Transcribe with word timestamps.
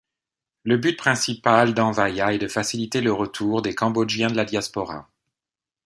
Le 0.63 0.77
but 0.77 0.95
principal 0.97 1.75
d’Anvaya 1.75 2.33
est 2.33 2.39
de 2.39 2.47
faciliter 2.47 3.01
le 3.01 3.13
retour 3.13 3.61
des 3.61 3.75
Cambodgiens 3.75 4.31
de 4.31 4.35
la 4.35 4.45
diaspora. 4.45 5.07